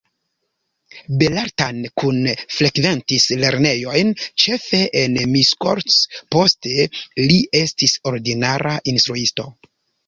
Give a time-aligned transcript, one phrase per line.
[1.23, 2.17] Bertalan Kun
[2.55, 4.11] frekventis lernejojn
[4.45, 6.01] ĉefe en Miskolc,
[6.37, 6.77] poste
[7.31, 9.51] li estis ordinara instruisto.